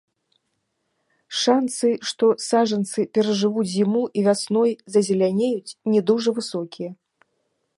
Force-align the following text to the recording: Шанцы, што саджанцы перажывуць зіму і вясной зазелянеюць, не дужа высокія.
Шанцы, 1.41 1.89
што 2.11 2.29
саджанцы 2.45 3.05
перажывуць 3.17 3.67
зіму 3.75 4.01
і 4.21 4.25
вясной 4.29 4.71
зазелянеюць, 4.97 5.75
не 5.93 6.01
дужа 6.09 6.29
высокія. 6.41 6.91